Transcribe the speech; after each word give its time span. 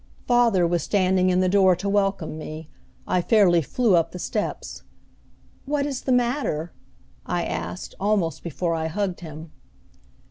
Father 0.25 0.65
was 0.65 0.81
standing 0.81 1.29
in 1.29 1.41
the 1.41 1.47
door 1.47 1.75
to 1.75 1.87
welcome 1.87 2.35
me. 2.35 2.71
I 3.07 3.21
fairly 3.21 3.61
flew 3.61 3.95
up 3.95 4.13
the 4.13 4.17
steps. 4.17 4.81
"What 5.67 5.85
is 5.85 6.01
the 6.01 6.11
matter?" 6.11 6.71
I 7.27 7.45
asked, 7.45 7.93
almost 7.99 8.41
before 8.41 8.73
I 8.73 8.87
hugged 8.87 9.19
him. 9.19 9.51